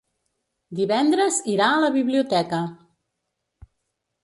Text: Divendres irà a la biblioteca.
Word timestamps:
Divendres 0.79 1.37
irà 1.57 1.67
a 1.75 1.85
la 1.85 1.91
biblioteca. 1.99 2.65